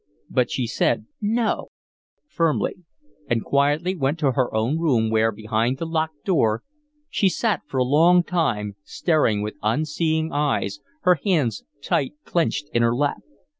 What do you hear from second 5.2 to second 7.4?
behind the locked door, she